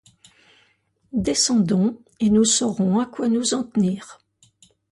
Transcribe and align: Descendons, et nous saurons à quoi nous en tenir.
Descendons, 1.13 2.01
et 2.19 2.31
nous 2.31 2.43
saurons 2.43 2.99
à 2.99 3.05
quoi 3.05 3.27
nous 3.27 3.53
en 3.53 3.63
tenir. 3.63 4.19